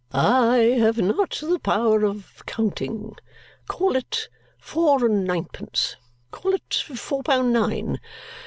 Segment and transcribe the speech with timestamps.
[0.13, 3.17] I have not the power of counting.
[3.67, 5.95] Call it four and ninepence
[6.31, 7.99] call it four pound nine.